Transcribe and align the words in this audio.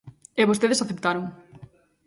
E 0.41 0.43
vostedes 0.49 0.79
aceptaron. 0.83 1.23